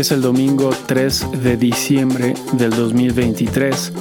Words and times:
Es 0.00 0.12
el 0.12 0.22
domingo 0.22 0.70
3 0.86 1.42
de 1.42 1.58
diciembre 1.58 2.32
del 2.54 2.70
2023 2.70 3.92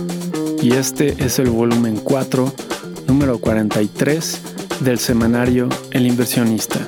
y 0.63 0.71
este 0.71 1.09
es 1.21 1.39
el 1.39 1.49
volumen 1.49 1.99
4, 2.01 2.53
número 3.05 3.37
43 3.37 4.79
del 4.79 4.97
semanario 4.97 5.67
El 5.91 6.07
inversionista. 6.07 6.79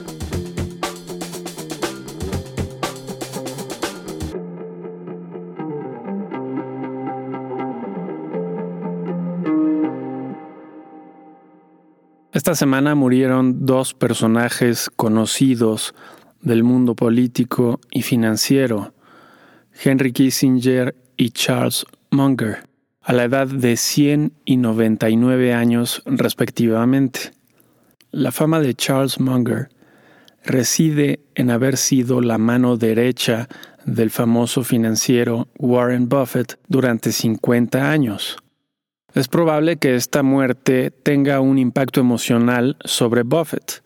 Esta 12.31 12.55
semana 12.55 12.95
murieron 12.95 13.65
dos 13.65 13.93
personajes 13.93 14.89
conocidos 14.95 15.93
del 16.41 16.63
mundo 16.63 16.95
político 16.95 17.81
y 17.91 18.03
financiero, 18.03 18.93
Henry 19.83 20.11
Kissinger 20.11 20.95
y 21.17 21.29
Charles 21.31 21.85
Munger, 22.11 22.63
a 23.01 23.13
la 23.13 23.25
edad 23.25 23.47
de 23.47 23.77
100 23.77 24.33
y 24.45 24.57
99 24.57 25.53
años 25.53 26.01
respectivamente. 26.05 27.31
La 28.11 28.31
fama 28.31 28.59
de 28.59 28.73
Charles 28.73 29.19
Munger 29.19 29.69
reside 30.43 31.19
en 31.35 31.51
haber 31.51 31.77
sido 31.77 32.21
la 32.21 32.37
mano 32.37 32.77
derecha 32.77 33.47
del 33.85 34.09
famoso 34.09 34.63
financiero 34.63 35.47
Warren 35.57 36.09
Buffett 36.09 36.59
durante 36.67 37.11
50 37.11 37.91
años. 37.91 38.37
Es 39.13 39.27
probable 39.27 39.77
que 39.77 39.95
esta 39.95 40.23
muerte 40.23 40.91
tenga 40.91 41.41
un 41.41 41.57
impacto 41.57 41.99
emocional 41.99 42.77
sobre 42.85 43.23
Buffett, 43.23 43.81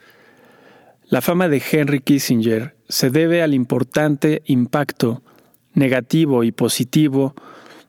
la 1.08 1.22
fama 1.22 1.48
de 1.50 1.62
Henry 1.72 2.00
Kissinger 2.00 2.76
se 2.90 3.12
debe 3.12 3.44
al 3.44 3.54
importante 3.54 4.42
impacto 4.46 5.22
negativo 5.76 6.44
y 6.44 6.52
positivo 6.52 7.36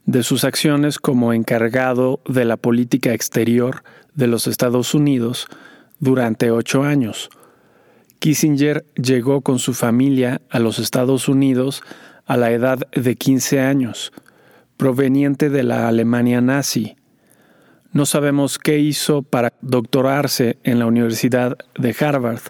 de 0.04 0.22
sus 0.22 0.44
acciones 0.44 0.98
como 0.98 1.32
encargado 1.32 2.20
de 2.28 2.44
la 2.44 2.56
política 2.56 3.12
exterior 3.12 3.82
de 4.14 4.26
los 4.26 4.46
Estados 4.46 4.94
Unidos 4.94 5.48
durante 5.98 6.50
ocho 6.50 6.84
años. 6.84 7.28
Kissinger 8.18 8.86
llegó 8.94 9.40
con 9.40 9.58
su 9.58 9.74
familia 9.74 10.40
a 10.50 10.58
los 10.58 10.78
Estados 10.78 11.28
Unidos 11.28 11.82
a 12.24 12.36
la 12.36 12.50
edad 12.50 12.80
de 12.92 13.16
15 13.16 13.60
años, 13.60 14.12
proveniente 14.76 15.50
de 15.50 15.62
la 15.62 15.88
Alemania 15.88 16.40
nazi. 16.40 16.96
No 17.92 18.04
sabemos 18.04 18.58
qué 18.58 18.78
hizo 18.78 19.22
para 19.22 19.52
doctorarse 19.60 20.58
en 20.64 20.78
la 20.78 20.86
Universidad 20.86 21.56
de 21.78 21.94
Harvard, 21.98 22.40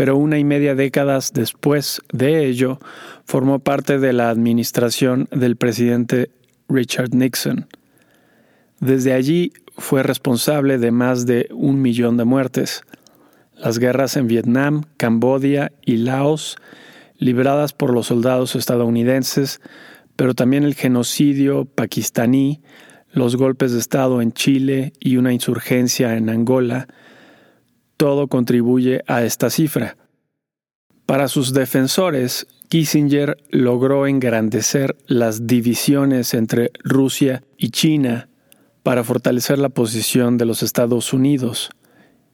pero 0.00 0.16
una 0.16 0.38
y 0.38 0.44
media 0.44 0.74
décadas 0.74 1.34
después 1.34 2.00
de 2.10 2.46
ello 2.46 2.78
formó 3.26 3.58
parte 3.58 3.98
de 3.98 4.14
la 4.14 4.30
administración 4.30 5.28
del 5.30 5.56
presidente 5.56 6.30
Richard 6.70 7.14
Nixon. 7.14 7.66
Desde 8.78 9.12
allí 9.12 9.52
fue 9.76 10.02
responsable 10.02 10.78
de 10.78 10.90
más 10.90 11.26
de 11.26 11.48
un 11.52 11.82
millón 11.82 12.16
de 12.16 12.24
muertes. 12.24 12.80
Las 13.54 13.78
guerras 13.78 14.16
en 14.16 14.26
Vietnam, 14.26 14.84
Camboya 14.96 15.70
y 15.84 15.98
Laos, 15.98 16.56
libradas 17.18 17.74
por 17.74 17.92
los 17.92 18.06
soldados 18.06 18.56
estadounidenses, 18.56 19.60
pero 20.16 20.32
también 20.32 20.64
el 20.64 20.76
genocidio 20.76 21.66
pakistaní, 21.66 22.62
los 23.12 23.36
golpes 23.36 23.72
de 23.72 23.80
Estado 23.80 24.22
en 24.22 24.32
Chile 24.32 24.94
y 24.98 25.18
una 25.18 25.34
insurgencia 25.34 26.16
en 26.16 26.30
Angola, 26.30 26.88
todo 28.00 28.28
contribuye 28.28 29.02
a 29.08 29.24
esta 29.24 29.50
cifra. 29.50 29.98
Para 31.04 31.28
sus 31.28 31.52
defensores, 31.52 32.46
Kissinger 32.70 33.36
logró 33.50 34.06
engrandecer 34.06 34.96
las 35.06 35.46
divisiones 35.46 36.32
entre 36.32 36.70
Rusia 36.82 37.42
y 37.58 37.68
China 37.68 38.30
para 38.82 39.04
fortalecer 39.04 39.58
la 39.58 39.68
posición 39.68 40.38
de 40.38 40.46
los 40.46 40.62
Estados 40.62 41.12
Unidos, 41.12 41.68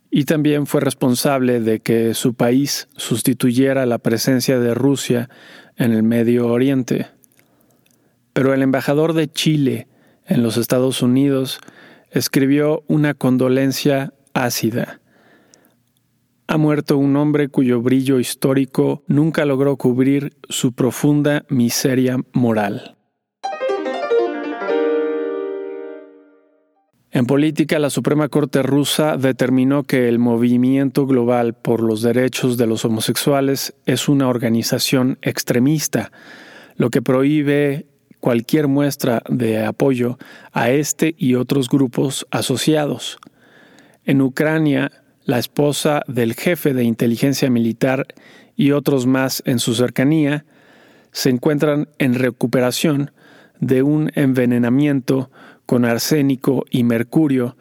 y 0.09 0.25
también 0.25 0.69
fue 0.69 0.83
responsable 0.83 1.59
de 1.59 1.81
que 1.81 2.15
su 2.15 2.35
país 2.35 2.87
sustituyera 2.97 3.87
la 3.87 3.99
presencia 3.99 4.61
de 4.61 4.73
Rusia 4.73 5.29
en 5.75 5.93
el 5.93 6.05
Medio 6.05 6.47
Oriente. 6.47 7.09
Pero 8.33 8.55
el 8.55 8.63
embajador 8.63 9.15
de 9.15 9.27
Chile 9.27 9.89
en 10.27 10.45
los 10.45 10.59
Estados 10.59 11.03
Unidos 11.03 11.59
escribió 12.13 12.85
una 12.87 13.15
condolencia 13.15 14.13
ácida 14.33 15.01
ha 16.49 16.57
muerto 16.57 16.97
un 16.97 17.17
hombre 17.17 17.49
cuyo 17.49 17.83
brillo 17.83 18.21
histórico 18.21 19.03
nunca 19.07 19.45
logró 19.45 19.77
cubrir 19.77 20.37
su 20.49 20.73
profunda 20.73 21.45
miseria 21.49 22.19
moral. 22.33 22.97
En 27.11 27.25
política, 27.25 27.79
la 27.79 27.89
Suprema 27.89 28.29
Corte 28.29 28.63
rusa 28.63 29.17
determinó 29.17 29.85
que 29.85 30.07
el 30.07 30.19
Movimiento 30.19 31.07
Global 31.07 31.55
por 31.55 31.81
los 31.81 32.03
Derechos 32.03 32.59
de 32.59 32.67
los 32.67 32.85
Homosexuales 32.85 33.75
es 33.87 34.09
una 34.09 34.29
organización 34.29 35.19
extremista, 35.23 36.13
lo 36.77 36.91
que 36.91 37.01
prohíbe 37.01 37.87
cualquier 38.21 38.69
muestra 38.69 39.23
de 39.31 39.65
apoyo 39.65 40.19
a 40.53 40.71
este 40.71 41.15
y 41.17 41.37
otros 41.37 41.71
grupos 41.71 42.27
asociados. 42.31 43.19
En 44.05 44.21
Ucrania, 44.21 44.93
la 45.27 45.41
esposa 45.41 46.03
del 46.07 46.35
jefe 46.35 46.73
de 46.73 46.85
inteligencia 46.85 47.51
militar 47.51 48.07
y 48.55 48.71
otros 48.71 49.07
más 49.07 49.43
en 49.45 49.59
su 49.59 49.75
cercanía, 49.75 50.47
se 51.11 51.31
encuentran 51.31 51.89
en 51.99 52.15
recuperación 52.15 53.11
de 53.59 53.83
un 53.83 54.13
envenenamiento 54.15 55.31
con 55.67 55.85
arsénico 55.85 56.65
y 56.71 56.85
mercurio 56.85 57.57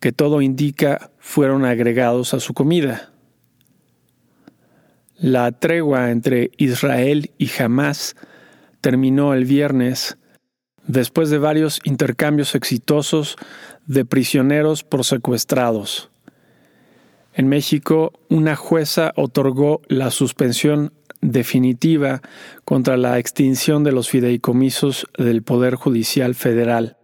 que 0.00 0.12
todo 0.12 0.42
indica 0.42 1.10
fueron 1.18 1.64
agregados 1.64 2.34
a 2.34 2.40
su 2.40 2.52
comida. 2.52 3.10
La 5.16 5.50
tregua 5.50 6.10
entre 6.10 6.50
Israel 6.58 7.30
y 7.38 7.50
Hamas 7.58 8.16
terminó 8.82 9.32
el 9.32 9.46
viernes 9.46 10.18
después 10.86 11.30
de 11.30 11.38
varios 11.38 11.80
intercambios 11.84 12.54
exitosos 12.54 13.36
de 13.86 14.04
prisioneros 14.04 14.84
por 14.84 15.04
secuestrados. 15.04 16.10
En 17.38 17.46
México, 17.46 18.12
una 18.28 18.56
jueza 18.56 19.12
otorgó 19.14 19.80
la 19.86 20.10
suspensión 20.10 20.92
definitiva 21.20 22.20
contra 22.64 22.96
la 22.96 23.20
extinción 23.20 23.84
de 23.84 23.92
los 23.92 24.10
fideicomisos 24.10 25.06
del 25.16 25.44
Poder 25.44 25.76
Judicial 25.76 26.34
Federal. 26.34 26.96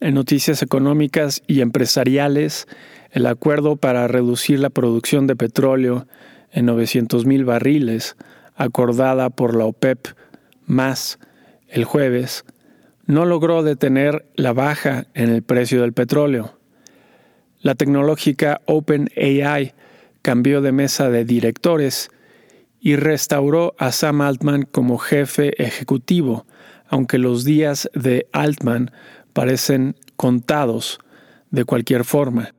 En 0.00 0.12
noticias 0.12 0.62
económicas 0.62 1.42
y 1.46 1.62
empresariales, 1.62 2.68
el 3.10 3.24
acuerdo 3.24 3.76
para 3.76 4.06
reducir 4.06 4.60
la 4.60 4.68
producción 4.68 5.26
de 5.26 5.36
petróleo 5.36 6.06
en 6.52 6.66
900 6.66 7.24
mil 7.24 7.46
barriles, 7.46 8.16
acordada 8.54 9.30
por 9.30 9.56
la 9.56 9.64
OPEP 9.64 10.08
más 10.66 11.18
el 11.68 11.84
jueves, 11.84 12.44
no 13.06 13.24
logró 13.24 13.62
detener 13.62 14.26
la 14.34 14.52
baja 14.52 15.06
en 15.14 15.30
el 15.30 15.42
precio 15.42 15.82
del 15.82 15.92
petróleo. 15.92 16.58
La 17.60 17.74
tecnológica 17.74 18.60
OpenAI 18.66 19.74
cambió 20.22 20.60
de 20.60 20.72
mesa 20.72 21.10
de 21.10 21.24
directores 21.24 22.10
y 22.80 22.96
restauró 22.96 23.74
a 23.78 23.92
Sam 23.92 24.20
Altman 24.20 24.62
como 24.62 24.98
jefe 24.98 25.62
ejecutivo, 25.62 26.46
aunque 26.86 27.18
los 27.18 27.44
días 27.44 27.90
de 27.94 28.26
Altman 28.32 28.90
parecen 29.32 29.96
contados 30.16 30.98
de 31.50 31.64
cualquier 31.64 32.04
forma. 32.04 32.54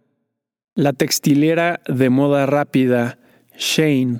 La 0.74 0.94
textilera 0.94 1.82
de 1.88 2.10
moda 2.10 2.46
rápida 2.46 3.18
Shane 3.58 4.18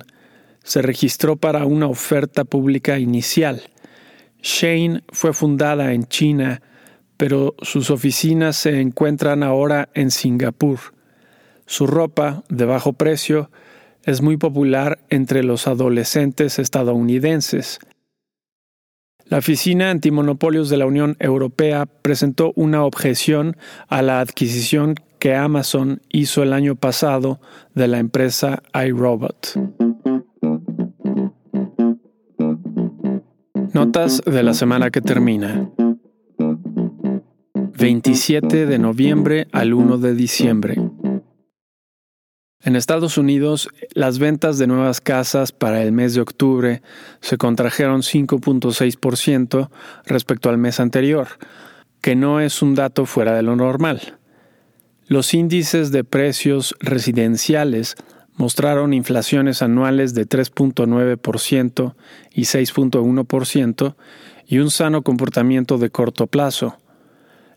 se 0.62 0.82
registró 0.82 1.36
para 1.36 1.66
una 1.66 1.86
oferta 1.86 2.44
pública 2.44 2.98
inicial 2.98 3.62
Shane 4.46 5.02
fue 5.08 5.32
fundada 5.32 5.92
en 5.92 6.06
China, 6.06 6.62
pero 7.16 7.56
sus 7.62 7.90
oficinas 7.90 8.54
se 8.54 8.80
encuentran 8.80 9.42
ahora 9.42 9.88
en 9.92 10.12
Singapur. 10.12 10.78
Su 11.66 11.88
ropa, 11.88 12.44
de 12.48 12.64
bajo 12.64 12.92
precio, 12.92 13.50
es 14.04 14.22
muy 14.22 14.36
popular 14.36 15.00
entre 15.10 15.42
los 15.42 15.66
adolescentes 15.66 16.60
estadounidenses. 16.60 17.80
La 19.24 19.38
Oficina 19.38 19.90
Antimonopolios 19.90 20.70
de 20.70 20.76
la 20.76 20.86
Unión 20.86 21.16
Europea 21.18 21.86
presentó 21.86 22.52
una 22.54 22.84
objeción 22.84 23.56
a 23.88 24.00
la 24.00 24.20
adquisición 24.20 24.94
que 25.18 25.34
Amazon 25.34 26.02
hizo 26.08 26.44
el 26.44 26.52
año 26.52 26.76
pasado 26.76 27.40
de 27.74 27.88
la 27.88 27.98
empresa 27.98 28.62
iRobot. 28.72 29.56
Notas 33.76 34.22
de 34.24 34.42
la 34.42 34.54
semana 34.54 34.90
que 34.90 35.02
termina. 35.02 35.70
27 37.78 38.64
de 38.64 38.78
noviembre 38.78 39.48
al 39.52 39.74
1 39.74 39.98
de 39.98 40.14
diciembre. 40.14 40.80
En 42.62 42.74
Estados 42.74 43.18
Unidos, 43.18 43.68
las 43.92 44.18
ventas 44.18 44.56
de 44.56 44.66
nuevas 44.66 45.02
casas 45.02 45.52
para 45.52 45.82
el 45.82 45.92
mes 45.92 46.14
de 46.14 46.22
octubre 46.22 46.80
se 47.20 47.36
contrajeron 47.36 48.00
5.6% 48.00 49.68
respecto 50.06 50.48
al 50.48 50.56
mes 50.56 50.80
anterior, 50.80 51.28
que 52.00 52.16
no 52.16 52.40
es 52.40 52.62
un 52.62 52.76
dato 52.76 53.04
fuera 53.04 53.34
de 53.34 53.42
lo 53.42 53.56
normal. 53.56 54.18
Los 55.06 55.34
índices 55.34 55.92
de 55.92 56.02
precios 56.02 56.74
residenciales 56.80 57.94
mostraron 58.36 58.94
inflaciones 58.94 59.62
anuales 59.62 60.14
de 60.14 60.28
3.9% 60.28 61.94
y 62.32 62.42
6.1% 62.42 63.96
y 64.46 64.58
un 64.58 64.70
sano 64.70 65.02
comportamiento 65.02 65.78
de 65.78 65.90
corto 65.90 66.26
plazo. 66.26 66.78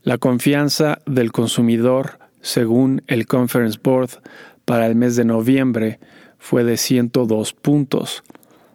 La 0.02 0.18
confianza 0.18 1.00
del 1.06 1.32
consumidor, 1.32 2.20
según 2.42 3.04
el 3.08 3.28
Conference 3.28 3.80
Board, 3.84 4.22
para 4.66 4.88
el 4.88 4.96
mes 4.96 5.16
de 5.16 5.26
noviembre 5.26 6.00
fue 6.38 6.64
de 6.64 6.78
102 6.78 7.54
puntos, 7.54 8.24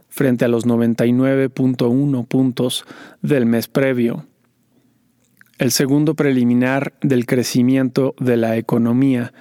frente 0.09 0.45
a 0.45 0.49
los 0.49 0.67
99.1 0.67 2.27
puntos 2.27 2.85
del 3.23 3.47
mes 3.47 3.69
previo. 3.69 4.27
El 5.59 5.71
segundo 5.71 6.15
preliminar 6.15 6.93
del 7.01 7.27
crecimiento 7.27 8.15
de 8.19 8.37
la 8.37 8.57
economía 8.57 9.33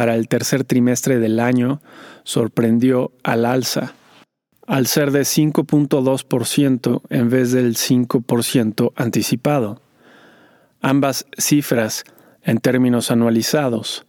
para 0.00 0.14
el 0.14 0.28
tercer 0.28 0.64
trimestre 0.64 1.18
del 1.18 1.38
año 1.38 1.82
sorprendió 2.24 3.12
al 3.22 3.44
alza, 3.44 3.92
al 4.66 4.86
ser 4.86 5.10
de 5.10 5.24
5.2% 5.24 7.02
en 7.10 7.28
vez 7.28 7.52
del 7.52 7.76
5% 7.76 8.92
anticipado. 8.96 9.82
Ambas 10.80 11.26
cifras, 11.36 12.04
en 12.42 12.60
términos 12.60 13.10
anualizados, 13.10 14.06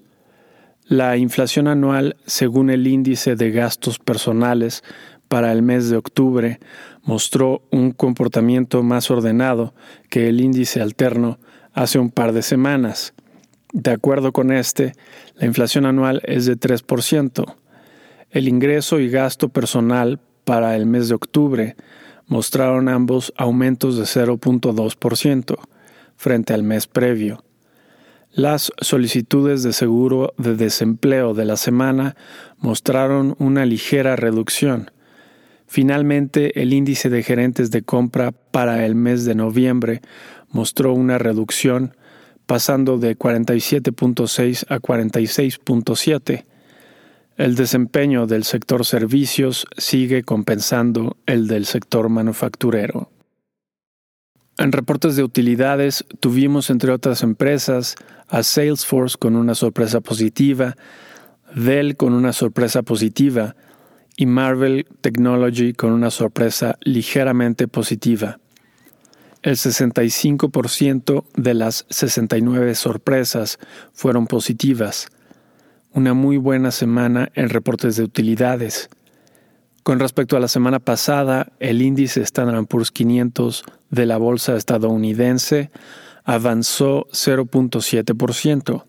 la 0.86 1.18
inflación 1.18 1.68
anual, 1.68 2.16
según 2.26 2.70
el 2.70 2.88
índice 2.88 3.36
de 3.36 3.52
gastos 3.52 4.00
personales 4.00 4.86
para 5.28 5.52
el 5.52 5.62
mes 5.62 5.90
de 5.90 5.98
octubre, 5.98 6.62
mostró 7.04 7.68
un 7.70 7.92
comportamiento 7.92 8.82
más 8.82 9.12
ordenado 9.12 9.74
que 10.10 10.30
el 10.30 10.40
índice 10.40 10.82
alterno 10.82 11.38
hace 11.74 12.00
un 12.00 12.12
par 12.12 12.32
de 12.32 12.44
semanas. 12.44 13.14
De 13.74 13.92
acuerdo 13.92 14.34
con 14.34 14.52
este, 14.52 14.94
la 15.36 15.46
inflación 15.46 15.86
anual 15.86 16.22
es 16.26 16.46
de 16.46 16.58
3%. 16.58 17.56
El 18.30 18.48
ingreso 18.48 19.00
y 19.00 19.10
gasto 19.10 19.50
personal 19.50 20.20
para 20.44 20.76
el 20.76 20.86
mes 20.86 21.10
de 21.10 21.16
octubre 21.16 21.76
mostraron 22.28 22.90
ambos 22.90 23.34
aumentos 23.38 23.98
de 23.98 24.04
0.2% 24.04 25.58
frente 26.16 26.54
al 26.54 26.64
mes 26.64 26.88
previo. 26.88 27.44
Las 28.34 28.72
solicitudes 28.80 29.64
de 29.64 29.74
seguro 29.74 30.34
de 30.38 30.56
desempleo 30.56 31.34
de 31.34 31.44
la 31.44 31.58
semana 31.58 32.16
mostraron 32.58 33.36
una 33.40 33.66
ligera 33.66 34.16
reducción. 34.16 34.92
Finalmente, 35.68 36.62
el 36.62 36.74
índice 36.74 37.10
de 37.10 37.24
gerentes 37.24 37.72
de 37.72 37.82
compra 37.82 38.32
para 38.32 38.86
el 38.86 38.96
mes 38.96 39.26
de 39.26 39.36
noviembre 39.36 40.02
mostró 40.50 40.94
una 40.94 41.18
reducción 41.18 41.96
pasando 42.52 42.98
de 42.98 43.18
47.6 43.18 44.66
a 44.68 44.82
46.7. 44.82 46.44
El 47.38 47.56
desempeño 47.56 48.28
del 48.28 48.44
sector 48.44 48.86
servicios 48.86 49.66
sigue 49.78 50.24
compensando 50.24 51.16
el 51.28 51.48
del 51.48 51.66
sector 51.66 52.10
manufacturero. 52.10 53.10
En 54.58 54.74
reportes 54.74 55.16
de 55.16 55.24
utilidades 55.24 56.04
tuvimos, 56.20 56.70
entre 56.70 56.92
otras 56.92 57.24
empresas, 57.24 57.96
a 58.28 58.44
Salesforce 58.44 59.16
con 59.18 59.38
una 59.38 59.56
sorpresa 59.56 60.02
positiva, 60.02 60.76
Dell 61.56 61.96
con 61.96 62.12
una 62.12 62.34
sorpresa 62.34 62.82
positiva 62.82 63.56
y 64.18 64.26
Marvel 64.26 64.88
Technology 65.00 65.72
con 65.72 65.94
una 65.94 66.12
sorpresa 66.12 66.78
ligeramente 66.82 67.70
positiva. 67.70 68.41
El 69.44 69.56
65% 69.56 71.24
de 71.36 71.54
las 71.56 71.88
69 71.90 72.76
sorpresas 72.76 73.58
fueron 73.92 74.28
positivas. 74.28 75.08
Una 75.94 76.14
muy 76.14 76.38
buena 76.38 76.70
semana 76.70 77.32
en 77.34 77.50
reportes 77.50 77.96
de 77.96 78.04
utilidades. 78.04 78.92
Con 79.82 80.00
respecto 80.00 80.38
a 80.38 80.40
la 80.40 80.48
semana 80.48 80.80
pasada, 80.80 81.52
el 81.60 81.82
índice 81.82 82.22
Standard 82.22 82.68
Poor's 82.68 82.92
500 82.92 83.64
de 83.90 84.06
la 84.06 84.18
bolsa 84.18 84.56
estadounidense 84.56 85.72
avanzó 86.24 87.08
0.7%. 87.12 88.84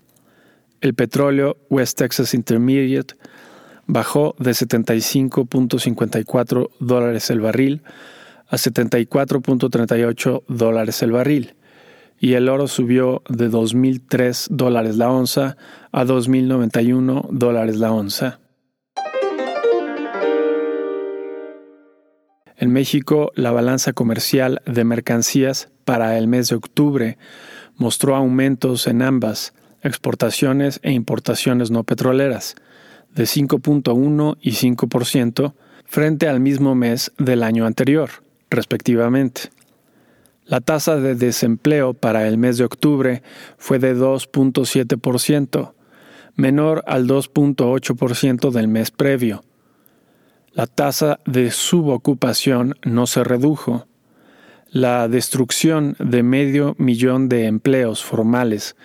El 0.82 0.92
petróleo 0.92 1.56
West 1.70 1.96
Texas 1.96 2.34
Intermediate 2.34 3.14
bajó 3.86 4.34
de 4.38 4.50
75.54 4.50 6.68
dólares 6.78 7.30
el 7.30 7.40
barril 7.40 7.80
a 8.52 8.56
74.38 8.56 10.42
dólares 10.46 11.02
el 11.02 11.12
barril 11.12 11.54
y 12.20 12.34
el 12.34 12.50
oro 12.50 12.68
subió 12.68 13.22
de 13.30 13.50
2.003 13.50 14.48
dólares 14.50 14.96
la 14.96 15.10
onza 15.10 15.56
a 15.90 16.04
2.091 16.04 17.30
dólares 17.30 17.76
la 17.76 17.92
onza. 17.92 18.40
En 22.56 22.72
México, 22.72 23.32
la 23.34 23.50
balanza 23.52 23.94
comercial 23.94 24.60
de 24.66 24.84
mercancías 24.84 25.70
para 25.86 26.18
el 26.18 26.28
mes 26.28 26.50
de 26.50 26.56
octubre 26.56 27.18
mostró 27.76 28.14
aumentos 28.14 28.86
en 28.86 29.00
ambas, 29.00 29.54
exportaciones 29.82 30.78
e 30.82 30.92
importaciones 30.92 31.70
no 31.70 31.84
petroleras, 31.84 32.54
de 33.14 33.24
5.1 33.24 34.36
y 34.42 34.50
5% 34.52 35.54
frente 35.86 36.28
al 36.28 36.38
mismo 36.38 36.74
mes 36.74 37.12
del 37.18 37.42
año 37.42 37.66
anterior, 37.66 38.10
respectivamente. 38.52 39.50
La 40.44 40.60
tasa 40.60 40.96
de 40.96 41.14
desempleo 41.14 41.94
para 41.94 42.28
el 42.28 42.38
mes 42.38 42.58
de 42.58 42.64
octubre 42.64 43.22
fue 43.58 43.78
de 43.78 43.96
2.7%, 43.96 45.72
menor 46.36 46.84
al 46.86 47.06
2.8% 47.06 48.50
del 48.50 48.68
mes 48.68 48.90
previo 48.90 49.42
la 50.54 50.66
tasa 50.66 51.20
de 51.24 51.50
subocupación 51.50 52.76
no 52.84 53.06
se 53.06 53.24
redujo. 53.24 53.86
La 54.68 55.08
destrucción 55.08 55.96
de 55.98 56.22
medio 56.22 56.74
millón 56.78 57.28
de 57.28 57.46
empleos 57.46 58.04
formales 58.04 58.76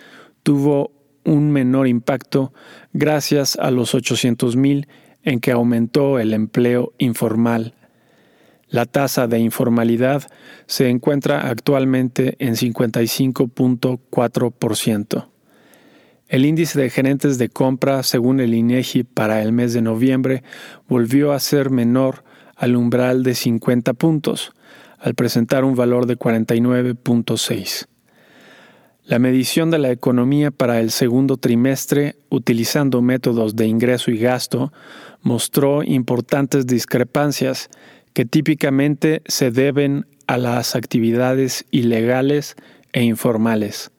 tuvo 0.42 0.92
un 1.24 1.50
menor 1.50 1.86
impacto 1.86 2.52
gracias 2.94 3.56
a 3.56 3.70
los 3.70 3.94
800.000 3.94 4.86
en 5.24 5.40
que 5.40 5.52
aumentó 5.52 6.18
el 6.18 6.32
empleo 6.32 6.94
informal. 6.96 7.74
La 8.70 8.84
tasa 8.84 9.26
de 9.26 9.38
informalidad 9.38 10.24
se 10.66 10.90
encuentra 10.90 11.48
actualmente 11.48 12.36
en 12.38 12.54
55.4%. 12.54 15.28
El 16.28 16.44
índice 16.44 16.78
de 16.78 16.90
gerentes 16.90 17.38
de 17.38 17.48
compra, 17.48 18.02
según 18.02 18.40
el 18.40 18.52
INEGI 18.52 19.04
para 19.04 19.42
el 19.42 19.52
mes 19.52 19.72
de 19.72 19.80
noviembre, 19.80 20.42
volvió 20.86 21.32
a 21.32 21.40
ser 21.40 21.70
menor 21.70 22.24
al 22.54 22.76
umbral 22.76 23.22
de 23.22 23.34
50 23.34 23.94
puntos, 23.94 24.52
al 24.98 25.14
presentar 25.14 25.64
un 25.64 25.74
valor 25.74 26.04
de 26.04 26.18
49.6. 26.18 27.86
La 29.04 29.18
medición 29.18 29.70
de 29.70 29.78
la 29.78 29.90
economía 29.90 30.50
para 30.50 30.80
el 30.80 30.90
segundo 30.90 31.38
trimestre, 31.38 32.16
utilizando 32.28 33.00
métodos 33.00 33.56
de 33.56 33.66
ingreso 33.66 34.10
y 34.10 34.18
gasto, 34.18 34.70
mostró 35.22 35.82
importantes 35.82 36.66
discrepancias 36.66 37.70
que 38.18 38.26
típicamente 38.26 39.22
se 39.26 39.52
deben 39.52 40.06
a 40.26 40.38
las 40.38 40.74
actividades 40.74 41.64
ilegales 41.70 42.56
e 42.92 43.04
informales. 43.04 43.92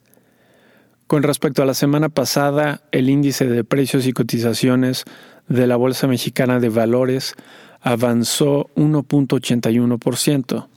Con 1.08 1.24
respecto 1.24 1.64
a 1.64 1.66
la 1.66 1.74
semana 1.74 2.10
pasada, 2.10 2.82
el 2.92 3.10
índice 3.10 3.48
de 3.48 3.64
precios 3.64 4.06
y 4.08 4.12
cotizaciones 4.12 5.06
de 5.48 5.68
la 5.68 5.78
Bolsa 5.78 6.10
Mexicana 6.10 6.60
de 6.60 6.68
Valores 6.68 7.36
avanzó 7.80 8.70
1.81% 8.76 10.68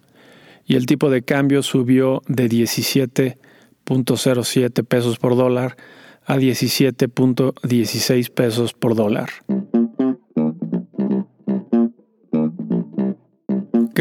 y 0.65 0.77
el 0.77 0.87
tipo 0.87 1.11
de 1.11 1.23
cambio 1.23 1.65
subió 1.65 2.23
de 2.29 2.49
17.07 2.49 4.85
pesos 4.85 5.19
por 5.19 5.35
dólar 5.35 5.77
a 6.27 6.37
17.16 6.37 8.31
pesos 8.31 8.73
por 8.73 8.95
dólar. 8.95 9.31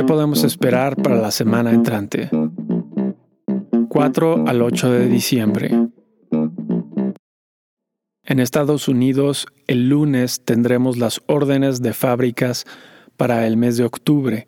¿Qué 0.02 0.08
podemos 0.08 0.44
esperar 0.44 0.96
para 0.96 1.16
la 1.18 1.30
semana 1.30 1.70
entrante? 1.70 2.32
4 3.88 4.46
al 4.48 4.62
8 4.64 4.92
de 4.94 5.08
diciembre. 5.08 5.90
En 8.24 8.40
Estados 8.40 8.88
Unidos, 8.88 9.46
el 9.68 9.90
lunes 9.90 10.42
tendremos 10.44 10.98
las 10.98 11.22
órdenes 11.28 11.84
de 11.84 11.94
fábricas 11.94 12.66
para 13.16 13.46
el 13.46 13.58
mes 13.58 13.78
de 13.78 13.84
octubre. 13.84 14.48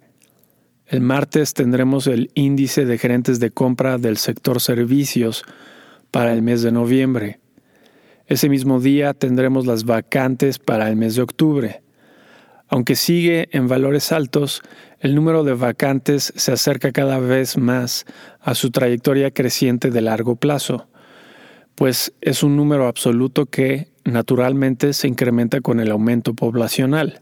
El 0.88 1.02
martes 1.02 1.54
tendremos 1.54 2.08
el 2.08 2.32
índice 2.34 2.86
de 2.86 2.98
gerentes 2.98 3.40
de 3.40 3.52
compra 3.52 4.00
del 4.00 4.18
sector 4.18 4.60
servicios 4.60 5.44
para 6.10 6.34
el 6.34 6.42
mes 6.42 6.64
de 6.64 6.72
noviembre. 6.72 7.42
Ese 8.26 8.50
mismo 8.50 8.80
día 8.80 9.14
tendremos 9.14 9.68
las 9.68 9.84
vacantes 9.84 10.58
para 10.58 10.90
el 10.90 10.96
mes 10.96 11.14
de 11.16 11.22
octubre. 11.22 11.83
Aunque 12.74 12.96
sigue 12.96 13.50
en 13.52 13.68
valores 13.68 14.12
altos, 14.12 14.64
el 15.00 15.14
número 15.14 15.44
de 15.44 15.54
vacantes 15.54 16.34
se 16.36 16.54
acerca 16.54 16.92
cada 16.92 17.20
vez 17.20 17.56
más 17.56 18.08
a 18.42 18.56
su 18.56 18.72
trayectoria 18.72 19.30
creciente 19.30 19.92
de 19.92 20.02
largo 20.02 20.38
plazo, 20.38 20.88
pues 21.76 22.14
es 22.22 22.42
un 22.42 22.58
número 22.58 22.88
absoluto 22.88 23.46
que, 23.46 23.90
naturalmente, 24.06 24.94
se 24.94 25.08
incrementa 25.08 25.62
con 25.62 25.80
el 25.80 25.92
aumento 25.92 26.34
poblacional. 26.34 27.20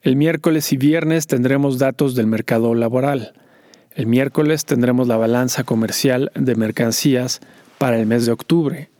El 0.00 0.14
miércoles 0.14 0.72
y 0.72 0.76
viernes 0.76 1.26
tendremos 1.26 1.80
datos 1.80 2.14
del 2.14 2.28
mercado 2.28 2.72
laboral. 2.76 3.32
El 3.96 4.06
miércoles 4.06 4.64
tendremos 4.64 5.08
la 5.08 5.16
balanza 5.16 5.64
comercial 5.64 6.30
de 6.36 6.54
mercancías 6.54 7.40
para 7.78 7.98
el 7.98 8.06
mes 8.06 8.26
de 8.26 8.30
octubre. 8.30 8.90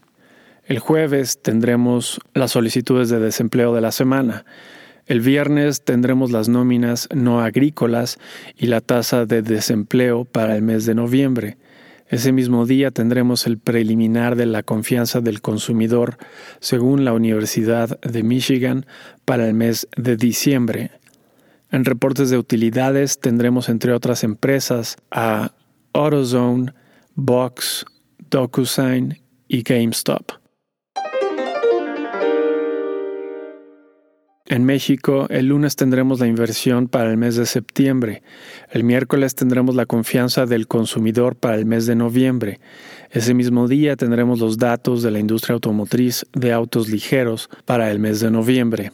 El 0.65 0.81
jueves 0.81 1.41
tendremos 1.41 2.19
las 2.33 2.51
solicitudes 2.51 3.11
de 3.11 3.21
desempleo 3.21 3.73
de 3.77 3.81
la 3.81 3.93
semana. 3.93 4.45
El 5.07 5.21
viernes 5.21 5.83
tendremos 5.83 6.31
las 6.31 6.49
nóminas 6.49 7.09
no 7.15 7.41
agrícolas 7.41 8.19
y 8.57 8.67
la 8.67 8.81
tasa 8.81 9.27
de 9.27 9.43
desempleo 9.43 10.25
para 10.25 10.57
el 10.57 10.63
mes 10.63 10.87
de 10.87 10.95
noviembre. 10.95 11.59
Ese 12.09 12.33
mismo 12.33 12.65
día 12.65 12.91
tendremos 12.91 13.47
el 13.47 13.59
preliminar 13.59 14.35
de 14.37 14.47
la 14.47 14.63
confianza 14.63 15.21
del 15.21 15.43
consumidor 15.43 16.17
según 16.61 17.05
la 17.05 17.13
Universidad 17.13 18.01
de 18.01 18.23
Michigan 18.23 18.87
para 19.25 19.47
el 19.47 19.55
mes 19.55 19.89
de 19.97 20.17
diciembre. 20.17 20.91
En 21.71 21.85
reportes 21.85 22.31
de 22.31 22.39
utilidades 22.39 23.21
tendremos 23.21 23.69
entre 23.69 23.93
otras 23.93 24.25
empresas 24.25 24.97
a 25.11 25.53
AutoZone, 25.93 26.73
Box, 27.15 27.85
DocuSign 28.31 29.21
y 29.49 29.63
GameStop. 29.63 30.44
En 34.55 34.65
México, 34.65 35.27
el 35.31 35.49
lunes 35.49 35.75
tendremos 35.75 36.21
la 36.21 36.29
inversión 36.29 36.87
para 36.87 37.11
el 37.11 37.17
mes 37.17 37.35
de 37.35 37.45
septiembre. 37.45 38.23
El 38.71 38.85
miércoles 38.85 39.35
tendremos 39.35 39.75
la 39.75 39.85
confianza 39.85 40.47
del 40.47 40.69
consumidor 40.69 41.35
para 41.35 41.57
el 41.57 41.67
mes 41.67 41.87
de 41.87 41.97
noviembre. 41.97 42.61
Ese 43.11 43.35
mismo 43.35 43.67
día 43.67 43.97
tendremos 43.97 44.39
los 44.39 44.57
datos 44.57 45.03
de 45.03 45.11
la 45.11 45.19
industria 45.19 45.55
automotriz 45.55 46.25
de 46.35 46.53
autos 46.53 46.89
ligeros 46.89 47.51
para 47.65 47.91
el 47.91 47.99
mes 47.99 48.21
de 48.21 48.31
noviembre. 48.31 48.93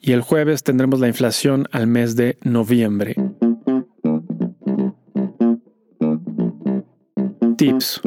Y 0.00 0.12
el 0.12 0.20
jueves 0.20 0.62
tendremos 0.62 1.00
la 1.00 1.08
inflación 1.08 1.66
al 1.72 1.88
mes 1.88 2.14
de 2.14 2.38
noviembre. 2.44 3.16
Tips. 7.58 8.00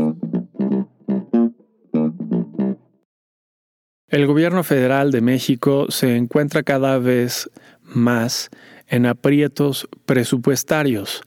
El 4.10 4.26
gobierno 4.26 4.64
federal 4.64 5.12
de 5.12 5.20
México 5.20 5.88
se 5.90 6.16
encuentra 6.16 6.64
cada 6.64 6.98
vez 6.98 7.50
más 7.84 8.50
en 8.88 9.06
aprietos 9.06 9.90
presupuestarios. 10.06 11.24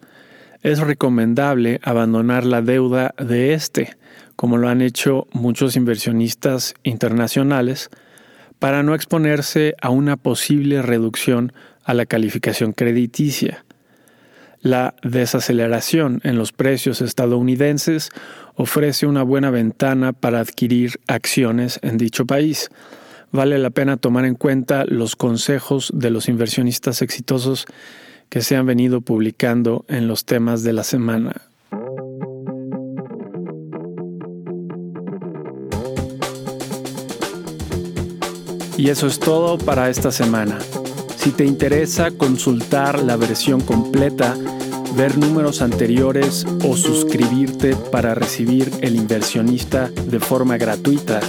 Es 0.62 0.78
recomendable 0.78 1.78
abandonar 1.82 2.46
la 2.46 2.62
deuda 2.62 3.14
de 3.18 3.52
este, 3.52 3.98
como 4.34 4.56
lo 4.56 4.70
han 4.70 4.80
hecho 4.80 5.26
muchos 5.32 5.76
inversionistas 5.76 6.72
internacionales, 6.82 7.90
para 8.58 8.82
no 8.82 8.94
exponerse 8.94 9.74
a 9.82 9.90
una 9.90 10.16
posible 10.16 10.80
reducción 10.80 11.52
a 11.84 11.92
la 11.92 12.06
calificación 12.06 12.72
crediticia. 12.72 13.66
La 14.62 14.94
desaceleración 15.02 16.20
en 16.22 16.36
los 16.36 16.52
precios 16.52 17.00
estadounidenses 17.00 18.10
ofrece 18.56 19.06
una 19.06 19.22
buena 19.22 19.50
ventana 19.50 20.12
para 20.12 20.40
adquirir 20.40 21.00
acciones 21.06 21.78
en 21.82 21.96
dicho 21.96 22.26
país. 22.26 22.68
Vale 23.32 23.58
la 23.58 23.70
pena 23.70 23.96
tomar 23.96 24.26
en 24.26 24.34
cuenta 24.34 24.84
los 24.84 25.16
consejos 25.16 25.90
de 25.94 26.10
los 26.10 26.28
inversionistas 26.28 27.00
exitosos 27.00 27.64
que 28.28 28.42
se 28.42 28.54
han 28.56 28.66
venido 28.66 29.00
publicando 29.00 29.86
en 29.88 30.08
los 30.08 30.26
temas 30.26 30.62
de 30.62 30.72
la 30.74 30.84
semana. 30.84 31.40
Y 38.76 38.88
eso 38.90 39.06
es 39.06 39.18
todo 39.18 39.58
para 39.58 39.88
esta 39.88 40.10
semana. 40.10 40.58
Si 41.20 41.30
te 41.32 41.44
interesa 41.44 42.10
consultar 42.12 43.02
la 43.02 43.18
versión 43.18 43.60
completa, 43.60 44.34
ver 44.96 45.18
números 45.18 45.60
anteriores 45.60 46.46
o 46.66 46.78
suscribirte 46.78 47.76
para 47.76 48.14
recibir 48.14 48.72
el 48.80 48.96
inversionista 48.96 49.90
de 49.90 50.18
forma 50.18 50.56
gratuita, 50.56 51.20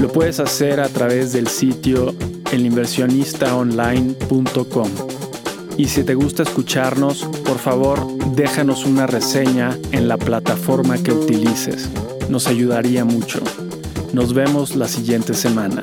lo 0.00 0.08
puedes 0.08 0.40
hacer 0.40 0.80
a 0.80 0.88
través 0.88 1.34
del 1.34 1.48
sitio 1.48 2.14
elinversionistaonline.com. 2.52 4.88
Y 5.76 5.88
si 5.88 6.04
te 6.04 6.14
gusta 6.14 6.42
escucharnos, 6.42 7.24
por 7.44 7.58
favor, 7.58 8.16
déjanos 8.34 8.86
una 8.86 9.06
reseña 9.06 9.76
en 9.92 10.08
la 10.08 10.16
plataforma 10.16 10.96
que 11.02 11.12
utilices. 11.12 11.90
Nos 12.30 12.46
ayudaría 12.46 13.04
mucho. 13.04 13.42
Nos 14.14 14.32
vemos 14.32 14.74
la 14.74 14.88
siguiente 14.88 15.34
semana. 15.34 15.82